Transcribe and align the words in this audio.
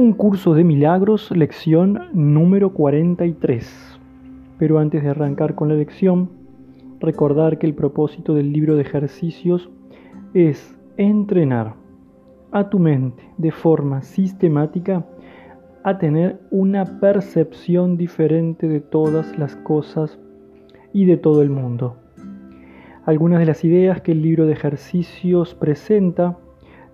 Un 0.00 0.14
curso 0.14 0.54
de 0.54 0.64
milagros, 0.64 1.30
lección 1.30 2.08
número 2.14 2.72
43. 2.72 4.00
Pero 4.58 4.78
antes 4.78 5.02
de 5.02 5.10
arrancar 5.10 5.54
con 5.54 5.68
la 5.68 5.74
lección, 5.74 6.30
recordar 7.00 7.58
que 7.58 7.66
el 7.66 7.74
propósito 7.74 8.32
del 8.32 8.50
libro 8.50 8.76
de 8.76 8.80
ejercicios 8.80 9.68
es 10.32 10.74
entrenar 10.96 11.74
a 12.50 12.70
tu 12.70 12.78
mente 12.78 13.22
de 13.36 13.50
forma 13.50 14.00
sistemática 14.00 15.04
a 15.84 15.98
tener 15.98 16.40
una 16.50 16.98
percepción 16.98 17.98
diferente 17.98 18.68
de 18.68 18.80
todas 18.80 19.38
las 19.38 19.54
cosas 19.54 20.18
y 20.94 21.04
de 21.04 21.18
todo 21.18 21.42
el 21.42 21.50
mundo. 21.50 21.98
Algunas 23.04 23.38
de 23.38 23.44
las 23.44 23.62
ideas 23.66 24.00
que 24.00 24.12
el 24.12 24.22
libro 24.22 24.46
de 24.46 24.54
ejercicios 24.54 25.54
presenta 25.54 26.38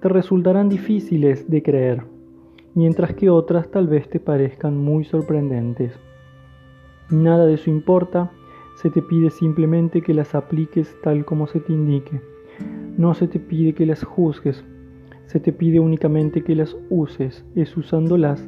te 0.01 0.09
resultarán 0.09 0.69
difíciles 0.69 1.49
de 1.49 1.63
creer, 1.63 2.16
mientras 2.77 3.15
que 3.15 3.31
otras 3.31 3.71
tal 3.71 3.89
vez 3.89 4.09
te 4.11 4.21
parezcan 4.21 4.77
muy 4.77 5.05
sorprendentes. 5.05 5.99
Nada 7.11 7.47
de 7.47 7.55
eso 7.55 7.71
importa, 7.71 8.31
se 8.77 8.91
te 8.91 9.01
pide 9.01 9.31
simplemente 9.31 10.03
que 10.03 10.13
las 10.13 10.35
apliques 10.35 10.95
tal 11.03 11.25
como 11.25 11.47
se 11.47 11.59
te 11.61 11.73
indique. 11.73 12.21
No 12.99 13.15
se 13.15 13.29
te 13.29 13.41
pide 13.41 13.73
que 13.73 13.87
las 13.87 14.05
juzgues, 14.05 14.63
se 15.25 15.41
te 15.41 15.55
pide 15.55 15.81
únicamente 15.81 16.45
que 16.45 16.55
las 16.55 16.77
uses, 16.91 17.47
es 17.55 17.75
usándolas 17.79 18.47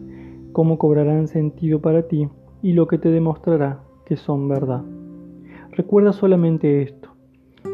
como 0.52 0.78
cobrarán 0.78 1.26
sentido 1.26 1.80
para 1.80 2.06
ti 2.06 2.28
y 2.60 2.74
lo 2.74 2.86
que 2.86 2.98
te 2.98 3.10
demostrará 3.10 3.80
que 4.04 4.16
son 4.16 4.46
verdad. 4.46 4.84
Recuerda 5.72 6.12
solamente 6.12 6.82
esto. 6.82 7.14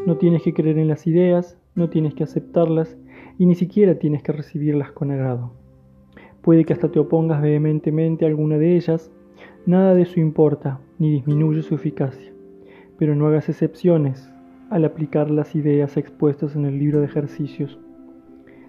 No 0.07 0.15
tienes 0.15 0.41
que 0.41 0.53
creer 0.53 0.77
en 0.77 0.87
las 0.87 1.05
ideas, 1.05 1.57
no 1.75 1.89
tienes 1.89 2.13
que 2.13 2.23
aceptarlas 2.23 2.97
y 3.37 3.45
ni 3.45 3.55
siquiera 3.55 3.99
tienes 3.99 4.23
que 4.23 4.31
recibirlas 4.31 4.93
con 4.93 5.11
agrado. 5.11 5.64
Puede 6.45 6.63
que 6.63 6.73
hasta 6.73 6.91
te 6.91 6.99
opongas 6.99 7.41
vehementemente 7.41 8.23
a 8.23 8.27
alguna 8.27 8.59
de 8.59 8.75
ellas, 8.75 9.11
nada 9.65 9.95
de 9.95 10.03
eso 10.03 10.19
importa 10.19 10.79
ni 10.99 11.09
disminuye 11.09 11.63
su 11.63 11.73
eficacia, 11.73 12.31
pero 12.99 13.15
no 13.15 13.25
hagas 13.25 13.49
excepciones 13.49 14.31
al 14.69 14.85
aplicar 14.85 15.31
las 15.31 15.55
ideas 15.55 15.97
expuestas 15.97 16.55
en 16.55 16.65
el 16.65 16.77
libro 16.77 16.99
de 16.99 17.07
ejercicios. 17.07 17.79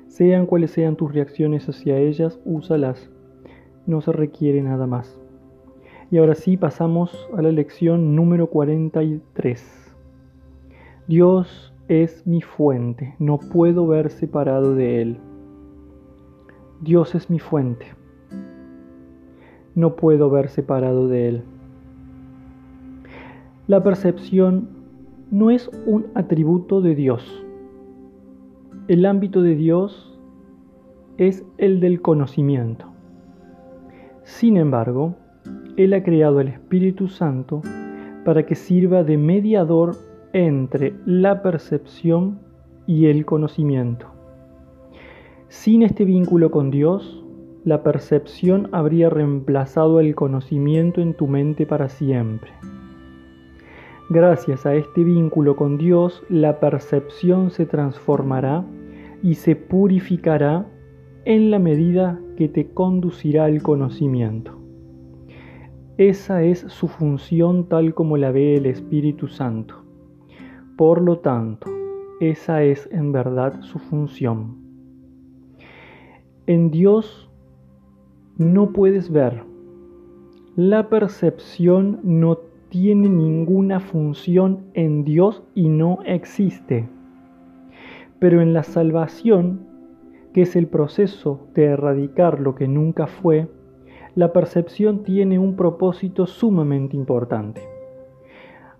Sean 0.07 0.47
cuales 0.47 0.71
sean 0.71 0.97
tus 0.97 1.13
reacciones 1.13 1.69
hacia 1.69 1.99
ellas, 1.99 2.41
úsalas. 2.47 3.11
No 3.85 4.01
se 4.01 4.11
requiere 4.11 4.63
nada 4.63 4.87
más. 4.87 5.21
Y 6.11 6.17
ahora 6.17 6.35
sí 6.35 6.57
pasamos 6.57 7.29
a 7.37 7.43
la 7.43 7.53
lección 7.53 8.17
número 8.17 8.47
43. 8.47 9.95
Dios 11.09 11.75
es 11.89 12.27
mi 12.27 12.41
fuente, 12.41 13.17
no 13.19 13.39
puedo 13.39 13.87
ver 13.87 14.09
separado 14.09 14.75
de 14.75 15.03
Él. 15.03 15.21
Dios 16.81 17.15
es 17.15 17.31
mi 17.31 17.39
fuente, 17.39 17.87
no 19.75 19.97
puedo 19.97 20.31
ver 20.31 20.49
separado 20.49 21.09
de 21.09 21.29
Él. 21.29 21.43
La 23.67 23.83
percepción 23.83 24.69
no 25.31 25.51
es 25.51 25.71
un 25.87 26.07
atributo 26.15 26.81
de 26.81 26.95
Dios. 26.95 27.45
El 28.89 29.05
ámbito 29.07 29.43
de 29.43 29.57
Dios 29.57 30.19
es 31.19 31.45
el 31.59 31.81
del 31.81 32.01
conocimiento. 32.01 32.87
Sin 34.23 34.57
embargo, 34.57 35.17
él 35.77 35.95
ha 35.95 36.03
creado 36.03 36.41
el 36.41 36.49
Espíritu 36.49 37.09
Santo 37.09 37.63
para 38.25 38.45
que 38.47 38.55
sirva 38.55 39.03
de 39.05 39.17
mediador 39.17 39.97
entre 40.33 40.95
la 41.05 41.43
percepción 41.43 42.39
y 42.87 43.07
el 43.07 43.25
conocimiento. 43.25 44.16
Sin 45.49 45.83
este 45.83 46.05
vínculo 46.05 46.51
con 46.51 46.73
Dios, 46.73 47.25
la 47.65 47.85
percepción 47.85 48.69
habría 48.73 49.11
reemplazado 49.11 50.01
el 50.01 50.17
conocimiento 50.17 51.01
en 51.01 51.15
tu 51.15 51.29
mente 51.29 51.67
para 51.67 51.89
siempre. 51.89 52.51
Gracias 54.11 54.67
a 54.67 54.75
este 54.75 55.05
vínculo 55.05 55.55
con 55.55 55.79
Dios, 55.79 56.25
la 56.29 56.59
percepción 56.59 57.51
se 57.51 57.65
transformará 57.65 58.65
y 59.23 59.35
se 59.35 59.55
purificará 59.55 60.67
en 61.25 61.53
la 61.53 61.61
medida 61.61 62.21
que 62.37 62.49
te 62.49 62.73
conducirá 62.73 63.45
al 63.45 63.63
conocimiento. 63.63 64.53
Esa 65.97 66.43
es 66.43 66.59
su 66.61 66.89
función 66.89 67.69
tal 67.69 67.95
como 67.95 68.17
la 68.17 68.33
ve 68.33 68.57
el 68.57 68.67
Espíritu 68.67 69.29
Santo. 69.29 69.77
Por 70.77 71.01
lo 71.03 71.21
tanto, 71.21 71.71
esa 72.21 72.65
es 72.65 72.89
en 72.93 73.13
verdad 73.13 73.63
su 73.63 73.79
función. 73.79 74.66
En 76.49 76.71
Dios 76.71 77.29
no 78.39 78.73
puedes 78.73 79.11
ver. 79.11 79.43
La 80.55 80.89
percepción 80.89 81.99
no 82.05 82.39
tiene 82.69 83.09
ninguna 83.09 83.81
función 83.81 84.61
en 84.75 85.03
Dios 85.03 85.43
y 85.57 85.69
no 85.69 85.99
existe. 86.05 86.89
Pero 88.21 88.41
en 88.43 88.53
la 88.53 88.63
salvación, 88.63 89.67
que 90.33 90.43
es 90.43 90.55
el 90.55 90.69
proceso 90.69 91.49
de 91.53 91.65
erradicar 91.65 92.39
lo 92.39 92.55
que 92.55 92.69
nunca 92.69 93.09
fue, 93.09 93.49
la 94.15 94.33
percepción 94.33 95.03
tiene 95.03 95.41
un 95.41 95.57
propósito 95.57 96.29
sumamente 96.29 96.97
importante. 96.97 97.63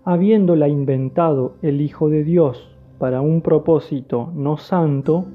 Habiéndola 0.05 0.69
inventado 0.69 1.55
el 1.61 1.81
Hijo 1.81 2.07
de 2.07 2.23
Dios 2.23 2.77
para 2.97 3.19
un 3.19 3.41
propósito 3.41 4.31
no 4.33 4.55
santo, 4.55 5.25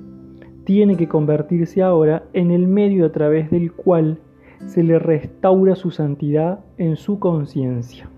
tiene 0.64 0.96
que 0.96 1.08
convertirse 1.08 1.82
ahora 1.82 2.24
en 2.32 2.50
el 2.50 2.66
medio 2.66 3.06
a 3.06 3.12
través 3.12 3.50
del 3.50 3.72
cual 3.72 4.18
se 4.66 4.82
le 4.82 4.98
restaura 4.98 5.74
su 5.74 5.90
santidad 5.90 6.60
en 6.78 6.96
su 6.96 7.18
conciencia. 7.18 8.08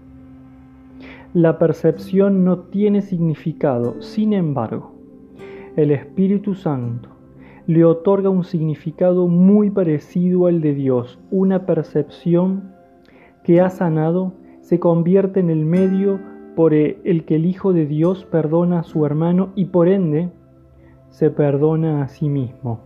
La 1.32 1.58
percepción 1.58 2.44
no 2.44 2.58
tiene 2.58 3.02
significado, 3.02 4.00
sin 4.00 4.32
embargo, 4.32 4.92
el 5.76 5.90
Espíritu 5.90 6.54
Santo 6.54 7.08
le 7.66 7.84
otorga 7.84 8.28
un 8.28 8.44
significado 8.44 9.26
muy 9.26 9.70
parecido 9.70 10.46
al 10.46 10.60
de 10.60 10.74
Dios. 10.74 11.18
Una 11.30 11.66
percepción 11.66 12.74
que 13.42 13.60
ha 13.60 13.70
sanado 13.70 14.34
se 14.60 14.78
convierte 14.78 15.40
en 15.40 15.50
el 15.50 15.64
medio 15.64 16.20
por 16.54 16.74
el 16.74 17.24
que 17.24 17.36
el 17.36 17.46
Hijo 17.46 17.72
de 17.72 17.86
Dios 17.86 18.24
perdona 18.24 18.80
a 18.80 18.84
su 18.84 19.04
hermano 19.04 19.50
y 19.56 19.66
por 19.66 19.88
ende 19.88 20.30
se 21.14 21.30
perdona 21.30 22.02
a 22.02 22.08
sí 22.08 22.28
mismo. 22.28 22.80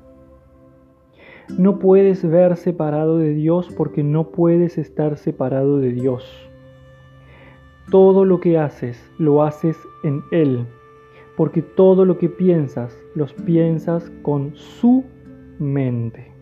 No 1.58 1.78
puedes 1.78 2.28
ver 2.28 2.56
separado 2.56 3.18
de 3.18 3.34
Dios 3.34 3.68
porque 3.76 4.02
no 4.02 4.30
puedes 4.30 4.78
estar 4.78 5.16
separado 5.16 5.78
de 5.78 5.92
Dios. 5.92 6.24
Todo 7.90 8.24
lo 8.24 8.38
que 8.40 8.58
haces 8.58 9.10
lo 9.18 9.42
haces 9.42 9.76
en 10.04 10.22
Él 10.30 10.66
porque 11.38 11.62
todo 11.62 12.04
lo 12.04 12.18
que 12.18 12.28
piensas, 12.28 13.00
los 13.14 13.32
piensas 13.32 14.10
con 14.22 14.56
su 14.56 15.04
mente. 15.60 16.32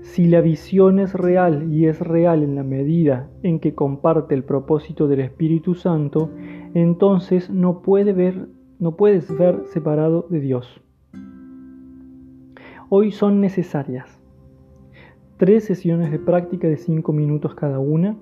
Si 0.00 0.28
la 0.28 0.40
visión 0.40 0.98
es 0.98 1.12
real 1.12 1.70
y 1.70 1.84
es 1.84 2.00
real 2.00 2.42
en 2.42 2.54
la 2.54 2.62
medida 2.62 3.28
en 3.42 3.60
que 3.60 3.74
comparte 3.74 4.34
el 4.34 4.44
propósito 4.44 5.08
del 5.08 5.20
Espíritu 5.20 5.74
Santo, 5.74 6.30
entonces 6.72 7.50
no, 7.50 7.82
puede 7.82 8.14
ver, 8.14 8.48
no 8.78 8.96
puedes 8.96 9.36
ver 9.36 9.62
separado 9.66 10.26
de 10.30 10.40
Dios. 10.40 10.82
Hoy 12.88 13.12
son 13.12 13.40
necesarias 13.40 14.20
tres 15.36 15.64
sesiones 15.64 16.10
de 16.10 16.18
práctica 16.18 16.66
de 16.66 16.76
cinco 16.76 17.12
minutos 17.12 17.54
cada 17.54 17.78
una. 17.78 18.16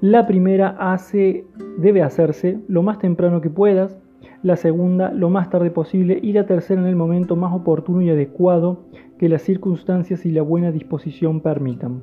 La 0.00 0.26
primera 0.26 0.76
hace, 0.78 1.46
debe 1.78 2.02
hacerse 2.02 2.58
lo 2.68 2.82
más 2.82 2.98
temprano 2.98 3.40
que 3.40 3.50
puedas, 3.50 3.98
la 4.42 4.56
segunda 4.56 5.12
lo 5.12 5.30
más 5.30 5.50
tarde 5.50 5.70
posible 5.70 6.18
y 6.22 6.32
la 6.32 6.46
tercera 6.46 6.80
en 6.80 6.86
el 6.86 6.96
momento 6.96 7.34
más 7.34 7.52
oportuno 7.54 8.02
y 8.02 8.10
adecuado 8.10 8.84
que 9.18 9.28
las 9.28 9.42
circunstancias 9.42 10.24
y 10.26 10.30
la 10.30 10.42
buena 10.42 10.70
disposición 10.70 11.40
permitan. 11.40 12.02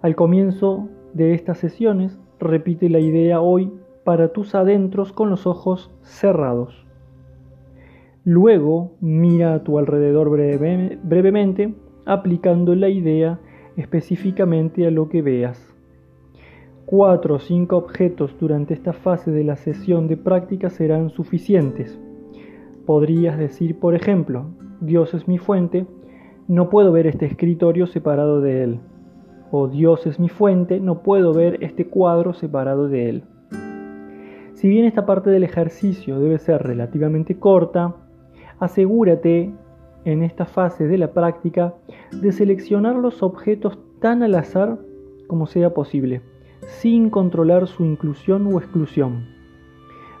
Al 0.00 0.14
comienzo 0.14 0.88
de 1.12 1.34
estas 1.34 1.58
sesiones, 1.58 2.18
repite 2.38 2.88
la 2.88 3.00
idea 3.00 3.40
hoy 3.40 3.72
para 4.08 4.28
tus 4.28 4.54
adentros 4.54 5.12
con 5.12 5.28
los 5.28 5.46
ojos 5.46 5.90
cerrados. 6.00 6.86
Luego 8.24 8.92
mira 9.02 9.52
a 9.52 9.62
tu 9.62 9.78
alrededor 9.78 10.30
brevemente, 10.30 11.74
aplicando 12.06 12.74
la 12.74 12.88
idea 12.88 13.38
específicamente 13.76 14.86
a 14.86 14.90
lo 14.90 15.10
que 15.10 15.20
veas 15.20 15.74
cuatro 16.86 17.34
o 17.34 17.38
cinco 17.38 17.76
objetos 17.76 18.34
durante 18.40 18.72
esta 18.72 18.94
fase 18.94 19.30
de 19.30 19.44
la 19.44 19.56
sesión 19.56 20.08
de 20.08 20.16
práctica 20.16 20.70
serán 20.70 21.10
suficientes. 21.10 22.00
Podrías 22.86 23.36
decir, 23.36 23.78
por 23.78 23.94
ejemplo, 23.94 24.46
Dios 24.80 25.12
es 25.12 25.28
mi 25.28 25.36
fuente, 25.36 25.86
no 26.46 26.70
puedo 26.70 26.90
ver 26.90 27.06
este 27.06 27.26
escritorio 27.26 27.86
separado 27.86 28.40
de 28.40 28.62
él. 28.64 28.80
O 29.50 29.68
Dios 29.68 30.06
es 30.06 30.18
mi 30.18 30.30
fuente, 30.30 30.80
no 30.80 31.02
puedo 31.02 31.34
ver 31.34 31.62
este 31.62 31.88
cuadro 31.88 32.32
separado 32.32 32.88
de 32.88 33.10
él. 33.10 33.24
Si 34.58 34.66
bien 34.66 34.86
esta 34.86 35.06
parte 35.06 35.30
del 35.30 35.44
ejercicio 35.44 36.18
debe 36.18 36.36
ser 36.40 36.64
relativamente 36.64 37.38
corta, 37.38 37.94
asegúrate 38.58 39.54
en 40.04 40.24
esta 40.24 40.46
fase 40.46 40.88
de 40.88 40.98
la 40.98 41.12
práctica 41.12 41.76
de 42.10 42.32
seleccionar 42.32 42.96
los 42.96 43.22
objetos 43.22 43.78
tan 44.00 44.24
al 44.24 44.34
azar 44.34 44.80
como 45.28 45.46
sea 45.46 45.74
posible, 45.74 46.22
sin 46.66 47.08
controlar 47.08 47.68
su 47.68 47.84
inclusión 47.84 48.52
o 48.52 48.58
exclusión. 48.58 49.28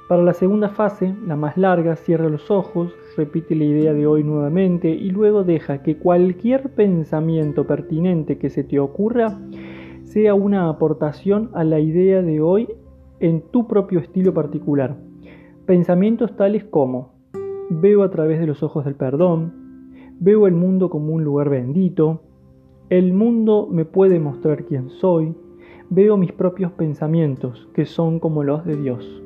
Para 0.08 0.22
la 0.22 0.34
segunda 0.34 0.68
fase, 0.68 1.16
la 1.26 1.34
más 1.34 1.56
larga, 1.56 1.96
cierra 1.96 2.28
los 2.28 2.48
ojos, 2.48 2.94
repite 3.16 3.56
la 3.56 3.64
idea 3.64 3.92
de 3.92 4.06
hoy 4.06 4.22
nuevamente 4.22 4.88
y 4.88 5.10
luego 5.10 5.42
deja 5.42 5.82
que 5.82 5.98
cualquier 5.98 6.70
pensamiento 6.76 7.66
pertinente 7.66 8.38
que 8.38 8.50
se 8.50 8.62
te 8.62 8.78
ocurra 8.78 9.36
sea 10.04 10.34
una 10.34 10.68
aportación 10.68 11.50
a 11.54 11.64
la 11.64 11.80
idea 11.80 12.22
de 12.22 12.40
hoy 12.40 12.68
en 13.20 13.42
tu 13.42 13.66
propio 13.66 14.00
estilo 14.00 14.32
particular. 14.34 14.96
Pensamientos 15.66 16.36
tales 16.36 16.64
como 16.64 17.12
veo 17.70 18.02
a 18.02 18.10
través 18.10 18.40
de 18.40 18.46
los 18.46 18.62
ojos 18.62 18.84
del 18.84 18.94
perdón, 18.94 19.52
veo 20.20 20.46
el 20.46 20.54
mundo 20.54 20.90
como 20.90 21.12
un 21.12 21.24
lugar 21.24 21.50
bendito, 21.50 22.22
el 22.90 23.12
mundo 23.12 23.68
me 23.70 23.84
puede 23.84 24.18
mostrar 24.18 24.64
quién 24.64 24.88
soy, 24.88 25.34
veo 25.90 26.16
mis 26.16 26.32
propios 26.32 26.72
pensamientos 26.72 27.68
que 27.74 27.84
son 27.84 28.18
como 28.18 28.44
los 28.44 28.64
de 28.64 28.76
Dios. 28.76 29.22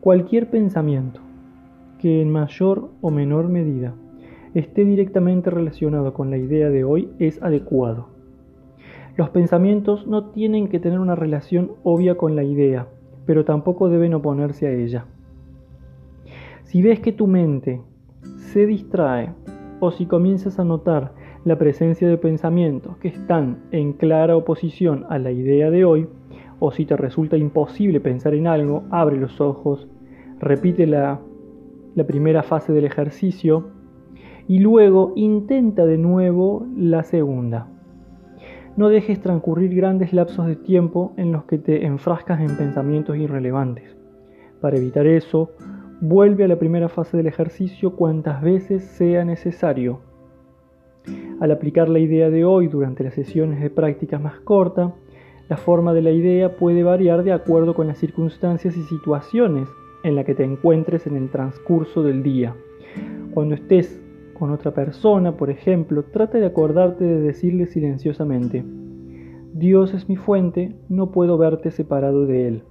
Cualquier 0.00 0.50
pensamiento 0.50 1.20
que 1.98 2.22
en 2.22 2.30
mayor 2.30 2.88
o 3.02 3.10
menor 3.10 3.48
medida 3.48 3.94
esté 4.54 4.84
directamente 4.84 5.50
relacionado 5.50 6.14
con 6.14 6.30
la 6.30 6.38
idea 6.38 6.70
de 6.70 6.84
hoy 6.84 7.10
es 7.18 7.42
adecuado. 7.42 8.19
Los 9.16 9.30
pensamientos 9.30 10.06
no 10.06 10.30
tienen 10.30 10.68
que 10.68 10.80
tener 10.80 11.00
una 11.00 11.14
relación 11.14 11.72
obvia 11.82 12.16
con 12.16 12.36
la 12.36 12.44
idea, 12.44 12.86
pero 13.26 13.44
tampoco 13.44 13.88
deben 13.88 14.14
oponerse 14.14 14.66
a 14.66 14.72
ella. 14.72 15.06
Si 16.64 16.82
ves 16.82 17.00
que 17.00 17.12
tu 17.12 17.26
mente 17.26 17.80
se 18.52 18.66
distrae 18.66 19.32
o 19.80 19.90
si 19.90 20.06
comienzas 20.06 20.58
a 20.58 20.64
notar 20.64 21.12
la 21.44 21.58
presencia 21.58 22.08
de 22.08 22.18
pensamientos 22.18 22.96
que 22.98 23.08
están 23.08 23.64
en 23.72 23.94
clara 23.94 24.36
oposición 24.36 25.06
a 25.08 25.18
la 25.18 25.32
idea 25.32 25.70
de 25.70 25.84
hoy, 25.84 26.08
o 26.60 26.70
si 26.70 26.84
te 26.84 26.96
resulta 26.96 27.36
imposible 27.36 28.00
pensar 28.00 28.34
en 28.34 28.46
algo, 28.46 28.84
abre 28.90 29.16
los 29.16 29.40
ojos, 29.40 29.88
repite 30.38 30.86
la, 30.86 31.20
la 31.94 32.04
primera 32.06 32.42
fase 32.42 32.72
del 32.72 32.84
ejercicio 32.84 33.70
y 34.46 34.58
luego 34.58 35.12
intenta 35.16 35.86
de 35.86 35.96
nuevo 35.96 36.66
la 36.76 37.02
segunda. 37.02 37.79
No 38.80 38.88
dejes 38.88 39.20
transcurrir 39.20 39.74
grandes 39.74 40.14
lapsos 40.14 40.46
de 40.46 40.56
tiempo 40.56 41.12
en 41.18 41.32
los 41.32 41.44
que 41.44 41.58
te 41.58 41.84
enfrascas 41.84 42.40
en 42.40 42.56
pensamientos 42.56 43.14
irrelevantes. 43.14 43.94
Para 44.62 44.78
evitar 44.78 45.06
eso, 45.06 45.50
vuelve 46.00 46.44
a 46.44 46.48
la 46.48 46.58
primera 46.58 46.88
fase 46.88 47.18
del 47.18 47.26
ejercicio 47.26 47.94
cuantas 47.94 48.40
veces 48.40 48.82
sea 48.82 49.22
necesario. 49.22 50.00
Al 51.40 51.50
aplicar 51.50 51.90
la 51.90 51.98
idea 51.98 52.30
de 52.30 52.46
hoy 52.46 52.68
durante 52.68 53.04
las 53.04 53.12
sesiones 53.12 53.60
de 53.60 53.68
práctica 53.68 54.18
más 54.18 54.40
corta, 54.40 54.94
la 55.50 55.58
forma 55.58 55.92
de 55.92 56.00
la 56.00 56.12
idea 56.12 56.56
puede 56.56 56.82
variar 56.82 57.22
de 57.22 57.32
acuerdo 57.32 57.74
con 57.74 57.86
las 57.86 57.98
circunstancias 57.98 58.78
y 58.78 58.82
situaciones 58.84 59.68
en 60.04 60.16
la 60.16 60.24
que 60.24 60.34
te 60.34 60.44
encuentres 60.44 61.06
en 61.06 61.18
el 61.18 61.28
transcurso 61.28 62.02
del 62.02 62.22
día. 62.22 62.56
Cuando 63.34 63.56
estés 63.56 64.00
con 64.40 64.50
otra 64.52 64.72
persona, 64.72 65.36
por 65.36 65.50
ejemplo, 65.50 66.02
trata 66.02 66.38
de 66.38 66.46
acordarte 66.46 67.04
de 67.04 67.20
decirle 67.20 67.66
silenciosamente, 67.66 68.64
Dios 69.52 69.92
es 69.92 70.08
mi 70.08 70.16
fuente, 70.16 70.74
no 70.88 71.12
puedo 71.12 71.36
verte 71.36 71.70
separado 71.70 72.24
de 72.24 72.48
Él. 72.48 72.62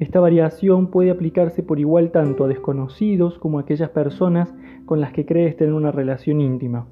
Esta 0.00 0.18
variación 0.18 0.86
puede 0.86 1.10
aplicarse 1.10 1.62
por 1.62 1.78
igual 1.78 2.12
tanto 2.12 2.44
a 2.44 2.48
desconocidos 2.48 3.38
como 3.38 3.58
a 3.58 3.62
aquellas 3.62 3.90
personas 3.90 4.54
con 4.86 5.02
las 5.02 5.12
que 5.12 5.26
crees 5.26 5.54
tener 5.58 5.74
una 5.74 5.92
relación 5.92 6.40
íntima. 6.40 6.86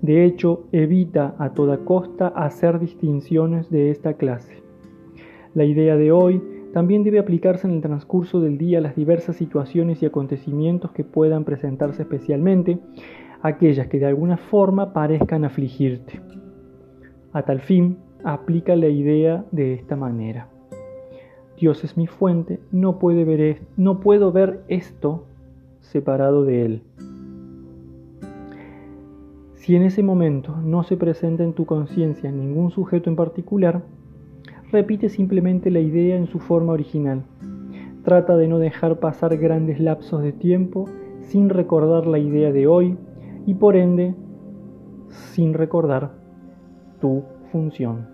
De 0.00 0.24
hecho, 0.24 0.64
evita 0.72 1.34
a 1.38 1.50
toda 1.50 1.84
costa 1.84 2.28
hacer 2.28 2.78
distinciones 2.78 3.68
de 3.70 3.90
esta 3.90 4.14
clase. 4.14 4.62
La 5.54 5.64
idea 5.64 5.96
de 5.96 6.10
hoy 6.10 6.42
también 6.72 7.04
debe 7.04 7.18
aplicarse 7.18 7.66
en 7.66 7.74
el 7.74 7.82
transcurso 7.82 8.40
del 8.40 8.56
día 8.56 8.80
las 8.80 8.96
diversas 8.96 9.36
situaciones 9.36 10.02
y 10.02 10.06
acontecimientos 10.06 10.90
que 10.92 11.04
puedan 11.04 11.44
presentarse 11.44 12.02
especialmente, 12.02 12.78
aquellas 13.42 13.88
que 13.88 13.98
de 13.98 14.06
alguna 14.06 14.38
forma 14.38 14.92
parezcan 14.92 15.44
afligirte. 15.44 16.20
A 17.32 17.42
tal 17.42 17.60
fin, 17.60 17.98
aplica 18.24 18.74
la 18.76 18.88
idea 18.88 19.44
de 19.50 19.74
esta 19.74 19.96
manera. 19.96 20.48
Dios 21.58 21.84
es 21.84 21.96
mi 21.96 22.06
fuente, 22.06 22.58
no, 22.70 22.98
no 23.76 24.00
puedo 24.00 24.32
ver 24.32 24.62
esto 24.68 25.26
separado 25.80 26.44
de 26.44 26.64
Él. 26.64 26.82
Si 29.54 29.76
en 29.76 29.82
ese 29.82 30.02
momento 30.02 30.56
no 30.56 30.82
se 30.82 30.96
presenta 30.96 31.44
en 31.44 31.52
tu 31.52 31.66
conciencia 31.66 32.32
ningún 32.32 32.70
sujeto 32.72 33.10
en 33.10 33.16
particular, 33.16 33.82
repite 34.72 35.10
simplemente 35.10 35.70
la 35.70 35.80
idea 35.80 36.16
en 36.16 36.26
su 36.26 36.38
forma 36.38 36.72
original. 36.72 37.22
Trata 38.04 38.36
de 38.36 38.48
no 38.48 38.58
dejar 38.58 38.98
pasar 38.98 39.36
grandes 39.36 39.78
lapsos 39.78 40.22
de 40.22 40.32
tiempo 40.32 40.86
sin 41.20 41.50
recordar 41.50 42.06
la 42.06 42.18
idea 42.18 42.50
de 42.50 42.66
hoy 42.66 42.96
y 43.46 43.54
por 43.54 43.76
ende 43.76 44.14
sin 45.08 45.54
recordar 45.54 46.12
tu 47.00 47.22
función. 47.52 48.11